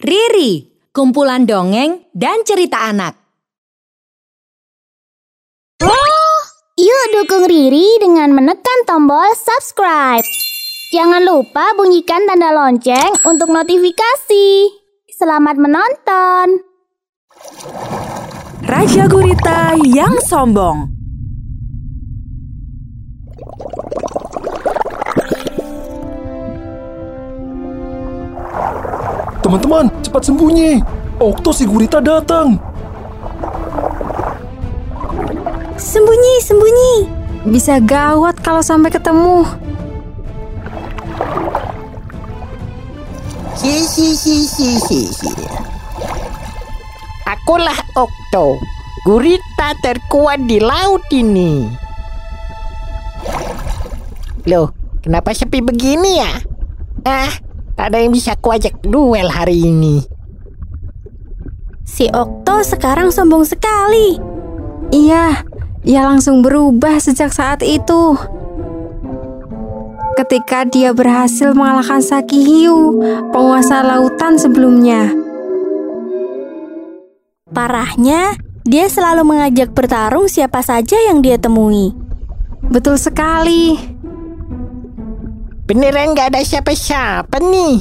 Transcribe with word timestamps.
Riri, 0.00 0.64
kumpulan 0.96 1.44
dongeng 1.44 2.08
dan 2.16 2.40
cerita 2.40 2.88
anak. 2.88 3.20
Yuk 6.80 7.04
dukung 7.12 7.44
Riri 7.44 8.00
dengan 8.00 8.32
menekan 8.32 8.88
tombol 8.88 9.28
subscribe. 9.36 10.24
Jangan 10.96 11.20
lupa 11.20 11.76
bunyikan 11.76 12.24
tanda 12.24 12.48
lonceng 12.48 13.12
untuk 13.28 13.52
notifikasi. 13.52 14.72
Selamat 15.12 15.60
menonton. 15.60 16.64
Raja 18.64 19.04
Gurita 19.04 19.76
yang 19.84 20.16
sombong. 20.24 20.88
Teman-teman, 29.50 29.90
cepat 30.06 30.22
sembunyi. 30.30 30.78
Okto 31.18 31.50
si 31.50 31.66
gurita 31.66 31.98
datang. 31.98 32.54
Sembunyi, 35.74 36.34
sembunyi. 36.38 36.94
Bisa 37.50 37.82
gawat 37.82 38.38
kalau 38.46 38.62
sampai 38.62 38.94
ketemu. 38.94 39.42
Si 43.58 43.74
si 43.90 44.14
si 44.14 44.46
si 44.46 44.78
si 44.78 45.00
si. 45.10 45.30
Akulah 47.26 47.74
Okto, 47.98 48.54
gurita 49.02 49.74
terkuat 49.82 50.46
di 50.46 50.62
laut 50.62 51.02
ini. 51.10 51.66
Loh, 54.46 54.70
kenapa 55.02 55.34
sepi 55.34 55.58
begini 55.58 56.22
ya? 56.22 56.38
Ah, 57.02 57.49
tak 57.80 57.96
ada 57.96 58.04
yang 58.04 58.12
bisa 58.12 58.36
kuajak 58.36 58.76
duel 58.84 59.32
hari 59.32 59.56
ini. 59.72 60.04
Si 61.88 62.12
Okto 62.12 62.60
sekarang 62.60 63.08
sombong 63.08 63.48
sekali. 63.48 64.20
Iya, 64.92 65.40
ia 65.88 66.02
langsung 66.04 66.44
berubah 66.44 67.00
sejak 67.00 67.32
saat 67.32 67.64
itu. 67.64 68.20
Ketika 70.12 70.68
dia 70.68 70.92
berhasil 70.92 71.56
mengalahkan 71.56 72.04
Saki 72.04 72.44
Hiu, 72.44 73.00
penguasa 73.32 73.80
lautan 73.80 74.36
sebelumnya. 74.36 75.16
Parahnya, 77.48 78.36
dia 78.68 78.92
selalu 78.92 79.24
mengajak 79.24 79.72
bertarung 79.72 80.28
siapa 80.28 80.60
saja 80.60 81.00
yang 81.08 81.24
dia 81.24 81.40
temui. 81.40 81.96
Betul 82.60 83.00
sekali. 83.00 83.99
Beneran 85.70 86.18
nggak 86.18 86.34
ada 86.34 86.42
siapa-siapa 86.42 87.38
nih. 87.38 87.78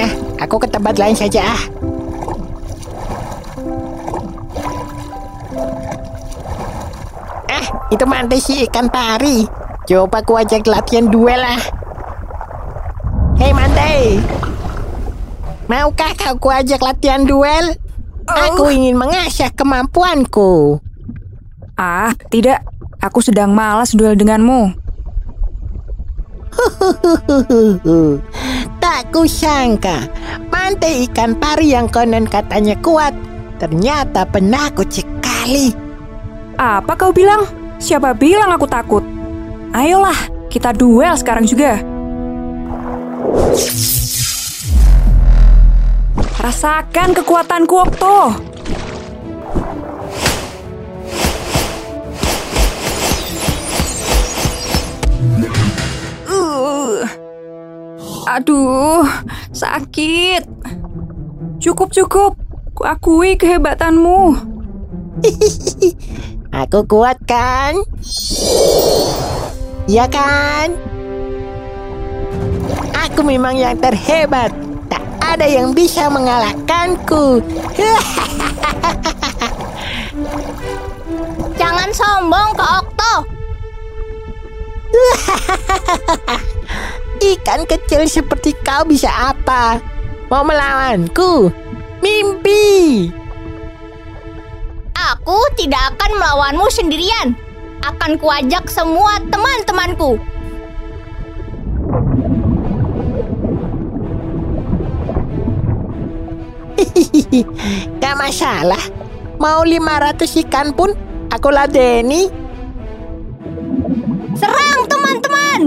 Eh, 0.00 0.12
aku 0.40 0.56
ke 0.56 0.64
tempat 0.72 0.96
lain 0.96 1.12
saja 1.12 1.44
ah. 1.44 1.62
Eh, 7.52 7.66
itu 7.92 8.04
mana 8.08 8.32
si 8.40 8.64
ikan 8.64 8.88
pari? 8.88 9.44
Coba 9.84 10.24
ku 10.24 10.40
ajak 10.40 10.64
latihan 10.64 11.04
duel 11.04 11.36
lah. 11.36 11.60
Hei 13.36 13.52
Mantai, 13.52 14.24
maukah 15.68 16.16
kau 16.16 16.40
ku 16.40 16.48
ajak 16.48 16.80
latihan 16.80 17.28
duel? 17.28 17.76
Aku 18.24 18.72
ingin 18.72 18.96
mengasah 18.96 19.52
kemampuanku. 19.52 20.80
Ah, 21.76 22.16
tidak. 22.32 22.64
Aku 23.04 23.20
sedang 23.20 23.52
malas 23.52 23.92
duel 23.92 24.16
denganmu. 24.16 24.79
tak 28.82 29.00
kusangka, 29.14 30.10
mantai 30.50 31.06
ikan 31.08 31.38
pari 31.38 31.72
yang 31.72 31.86
konon 31.86 32.26
katanya 32.26 32.74
kuat, 32.82 33.14
ternyata 33.62 34.26
penakut 34.26 34.90
sekali. 34.90 35.72
Apa 36.60 36.92
kau 36.98 37.14
bilang? 37.14 37.46
Siapa 37.80 38.12
bilang 38.12 38.52
aku 38.52 38.68
takut? 38.68 39.00
Ayolah, 39.72 40.18
kita 40.52 40.76
duel 40.76 41.16
sekarang 41.16 41.48
juga. 41.48 41.80
Rasakan 46.40 47.16
kekuatanku, 47.16 47.74
Okto. 47.78 48.49
Aduh, 58.28 59.08
sakit. 59.54 60.44
Cukup, 61.60 61.92
cukup. 61.92 62.32
Kuakui 62.76 63.36
kehebatanmu. 63.36 64.36
Aku 66.64 66.80
kuat 66.88 67.20
kan? 67.28 67.76
Ya 69.86 70.08
kan? 70.08 70.72
Aku 72.96 73.22
memang 73.22 73.56
yang 73.56 73.78
terhebat. 73.78 74.52
Tak 74.88 75.02
ada 75.20 75.46
yang 75.46 75.74
bisa 75.76 76.10
mengalahkanku. 76.10 77.42
Jangan 81.60 81.92
sombong 81.92 82.56
ke 82.56 82.64
Okto. 82.64 83.14
Ikan 87.30 87.62
kecil 87.62 88.10
seperti 88.10 88.58
kau 88.66 88.82
bisa 88.82 89.06
apa? 89.06 89.78
Mau 90.34 90.42
melawanku? 90.42 91.46
Mimpi! 92.02 93.06
Aku 95.14 95.38
tidak 95.54 95.94
akan 95.94 96.18
melawanmu 96.18 96.66
sendirian. 96.74 97.38
Akan 97.86 98.18
kuajak 98.18 98.66
semua 98.66 99.22
teman-temanku. 99.30 100.18
Gak 108.02 108.18
masalah. 108.18 108.82
Mau 109.38 109.62
500 109.62 110.42
ikan 110.50 110.74
pun 110.74 110.98
aku 111.30 111.54
ladeni. 111.54 112.26
Serang 114.34 114.82
teman-teman! 114.90 115.60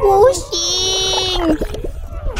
Pusing. 0.00 1.44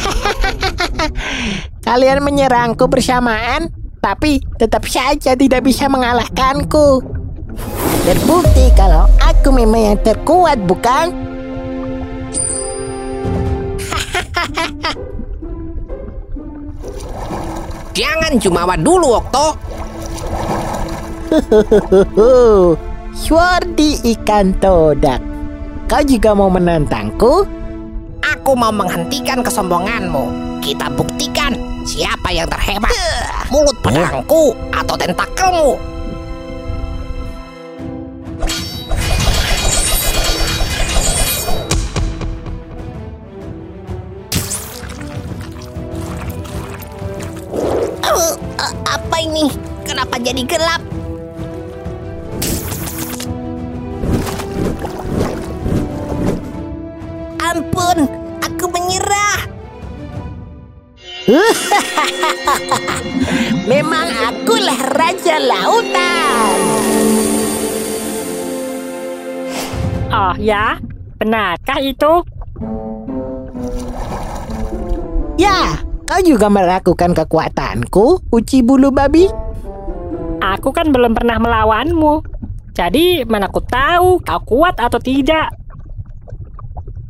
Kalian 1.87 2.25
menyerangku 2.25 2.89
bersamaan, 2.89 3.69
tapi 4.01 4.41
tetap 4.57 4.85
saja 4.89 5.37
tidak 5.37 5.61
bisa 5.65 5.85
mengalahkanku. 5.87 7.01
Terbukti 8.01 8.73
kalau 8.73 9.05
aku 9.21 9.53
memang 9.53 9.93
yang 9.93 9.99
terkuat, 10.01 10.57
bukan? 10.65 11.13
Jangan 17.97 18.41
jumawa 18.41 18.73
dulu, 18.73 19.21
Okto. 19.21 19.53
Swardi 23.15 24.03
ikan 24.17 24.51
todak. 24.59 25.30
Kau 25.91 25.99
juga 26.07 26.31
mau 26.31 26.47
menantangku? 26.47 27.43
Aku 28.23 28.55
mau 28.55 28.71
menghentikan 28.71 29.43
kesombonganmu. 29.43 30.23
Kita 30.63 30.87
buktikan 30.87 31.51
siapa 31.83 32.31
yang 32.31 32.47
terhebat. 32.47 32.95
Mulut 33.51 33.75
pedangku 33.83 34.55
atau 34.71 34.95
tentakelmu. 34.95 35.75
Uh, 47.99 48.31
uh, 48.63 48.73
apa 48.87 49.17
ini? 49.19 49.51
Kenapa 49.83 50.15
jadi 50.23 50.47
gelap? 50.47 50.90
Ampun, 57.51 58.07
aku 58.39 58.63
menyerah. 58.71 59.43
Memang 63.71 64.07
akulah 64.07 64.79
raja 64.95 65.35
lautan. 65.35 66.55
Oh 70.15 70.31
ya, 70.39 70.79
benarkah 71.19 71.83
itu? 71.83 72.23
Ya, 75.35 75.75
kau 76.07 76.23
juga 76.23 76.47
meragukan 76.47 77.11
kekuatanku, 77.11 78.31
uci 78.31 78.63
bulu 78.63 78.95
babi? 78.95 79.27
Aku 80.39 80.71
kan 80.71 80.95
belum 80.95 81.11
pernah 81.11 81.35
melawanmu. 81.35 82.23
Jadi 82.71 83.27
mana 83.27 83.51
aku 83.51 83.59
tahu 83.59 84.23
kau 84.23 84.39
kuat 84.47 84.79
atau 84.79 85.03
tidak. 85.03 85.60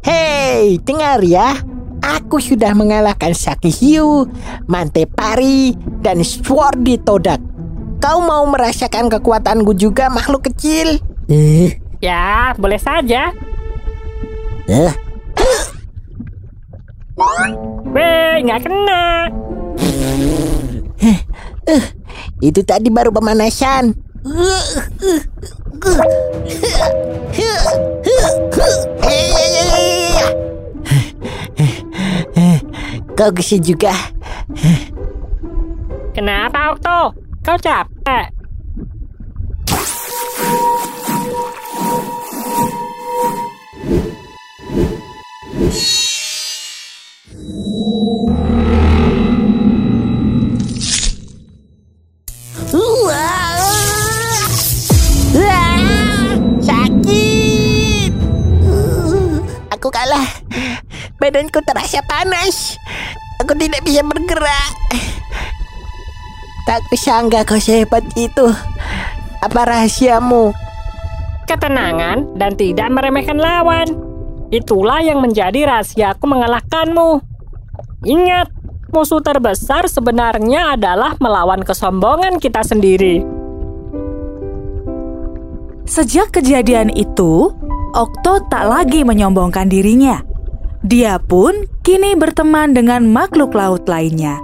Hei, 0.01 0.81
dengar 0.81 1.21
ya. 1.21 1.62
Aku 2.01 2.42
sudah 2.42 2.74
mengalahkan 2.74 3.31
Saki 3.31 3.69
Hiu, 3.69 4.25
Mantepari, 4.65 5.77
dan 6.01 6.25
Swordy 6.25 6.98
Todak. 6.98 7.38
Kau 8.01 8.18
mau 8.19 8.42
merasakan 8.50 9.06
kekuatanku 9.07 9.77
juga 9.77 10.09
makhluk 10.09 10.50
kecil? 10.50 10.98
Eh, 11.30 11.77
Ya, 12.01 12.57
boleh 12.57 12.81
saja. 12.81 13.30
eh, 14.65 14.89
Weh, 17.86 18.33
nggak 18.42 18.62
kena. 18.65 19.30
itu 22.42 22.62
tadi 22.65 22.89
baru 22.89 23.13
pemanasan. 23.13 23.94
Kau 33.22 33.30
gesit 33.38 33.62
juga. 33.62 33.94
Kenapa, 36.18 36.74
Okto? 36.74 37.14
Kau 37.46 37.54
capek? 37.62 38.34
Aku 59.70 59.94
kalah. 59.94 60.26
Badanku 61.22 61.62
terasa 61.62 62.02
panas. 62.02 62.82
Aku 63.46 63.54
tidak 63.54 63.86
bisa 63.86 64.02
bergerak. 64.02 64.74
Tak 66.66 66.82
kusangka 66.90 67.46
kau 67.46 67.62
sehebat 67.62 68.02
itu. 68.18 68.50
Apa 69.46 69.70
rahasiamu? 69.70 70.50
Ketenangan 71.46 72.26
dan 72.42 72.58
tidak 72.58 72.90
meremehkan 72.90 73.38
lawan. 73.38 73.86
Itulah 74.50 75.06
yang 75.06 75.22
menjadi 75.22 75.70
rahasiaku 75.70 76.26
mengalahkanmu. 76.26 77.22
Ingat, 78.02 78.50
musuh 78.90 79.22
terbesar 79.22 79.86
sebenarnya 79.86 80.74
adalah 80.74 81.14
melawan 81.22 81.62
kesombongan 81.62 82.42
kita 82.42 82.66
sendiri. 82.66 83.22
Sejak 85.86 86.34
kejadian 86.34 86.90
itu, 86.90 87.54
Okto 87.94 88.42
tak 88.50 88.66
lagi 88.66 89.06
menyombongkan 89.06 89.70
dirinya. 89.70 90.31
Dia 90.81 91.22
pun 91.22 91.69
kini 91.86 92.18
berteman 92.18 92.74
dengan 92.74 93.06
makhluk 93.06 93.54
laut 93.54 93.86
lainnya. 93.86 94.42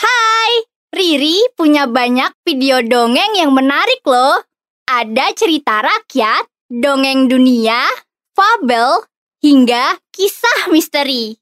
Hai, 0.00 0.52
Riri 0.96 1.44
punya 1.52 1.84
banyak 1.84 2.32
video 2.48 2.80
dongeng 2.80 3.36
yang 3.36 3.52
menarik 3.52 4.00
loh. 4.08 4.40
Ada 4.88 5.36
cerita 5.36 5.84
rakyat, 5.84 6.48
dongeng 6.72 7.28
dunia, 7.28 7.84
fabel, 8.32 9.04
hingga 9.44 10.00
kisah 10.08 10.72
misteri. 10.72 11.36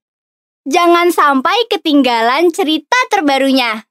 Jangan 0.67 1.15
sampai 1.15 1.71
ketinggalan 1.71 2.51
cerita 2.51 2.99
terbarunya. 3.15 3.87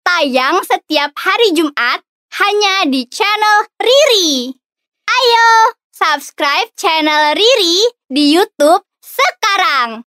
Tayang 0.00 0.64
setiap 0.64 1.12
hari 1.20 1.52
Jumat 1.52 2.00
hanya 2.40 2.88
di 2.88 3.04
channel 3.12 3.68
Riri. 3.76 4.56
Ayo, 5.04 5.76
subscribe 5.92 6.72
channel 6.80 7.36
Riri 7.36 7.97
di 8.08 8.32
YouTube 8.32 8.88
sekarang. 9.04 9.88